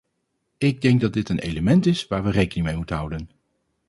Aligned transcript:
Ik 0.57 0.81
denk 0.81 1.01
dat 1.01 1.13
dit 1.13 1.29
een 1.29 1.39
element 1.39 1.85
is 1.85 2.07
waar 2.07 2.23
we 2.23 2.31
rekening 2.31 2.65
mee 2.65 2.75
moeten 2.75 2.95
houden. 2.95 3.29